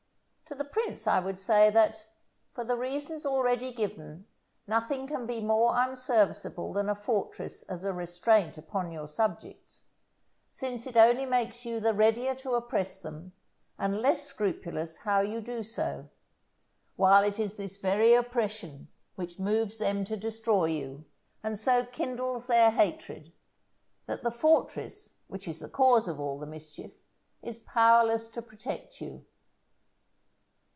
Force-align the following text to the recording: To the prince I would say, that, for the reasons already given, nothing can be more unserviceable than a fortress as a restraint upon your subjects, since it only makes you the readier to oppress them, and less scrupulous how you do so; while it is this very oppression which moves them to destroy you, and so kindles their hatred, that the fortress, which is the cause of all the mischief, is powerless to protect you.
To 0.51 0.57
the 0.57 0.65
prince 0.65 1.07
I 1.07 1.21
would 1.21 1.39
say, 1.39 1.69
that, 1.69 2.07
for 2.51 2.65
the 2.65 2.75
reasons 2.75 3.25
already 3.25 3.73
given, 3.73 4.25
nothing 4.67 5.07
can 5.07 5.25
be 5.25 5.39
more 5.39 5.71
unserviceable 5.73 6.73
than 6.73 6.89
a 6.89 6.93
fortress 6.93 7.63
as 7.69 7.85
a 7.85 7.93
restraint 7.93 8.57
upon 8.57 8.91
your 8.91 9.07
subjects, 9.07 9.83
since 10.49 10.85
it 10.85 10.97
only 10.97 11.25
makes 11.25 11.63
you 11.65 11.79
the 11.79 11.93
readier 11.93 12.35
to 12.35 12.51
oppress 12.55 12.99
them, 12.99 13.31
and 13.79 14.01
less 14.01 14.23
scrupulous 14.23 14.97
how 14.97 15.21
you 15.21 15.39
do 15.39 15.63
so; 15.63 16.09
while 16.97 17.23
it 17.23 17.39
is 17.39 17.55
this 17.55 17.77
very 17.77 18.13
oppression 18.13 18.89
which 19.15 19.39
moves 19.39 19.77
them 19.77 20.03
to 20.03 20.17
destroy 20.17 20.65
you, 20.65 21.05
and 21.43 21.57
so 21.57 21.85
kindles 21.85 22.47
their 22.47 22.71
hatred, 22.71 23.31
that 24.05 24.21
the 24.21 24.29
fortress, 24.31 25.13
which 25.29 25.47
is 25.47 25.61
the 25.61 25.69
cause 25.69 26.09
of 26.09 26.19
all 26.19 26.37
the 26.37 26.45
mischief, 26.45 26.91
is 27.41 27.57
powerless 27.57 28.27
to 28.27 28.41
protect 28.41 28.99
you. 28.99 29.23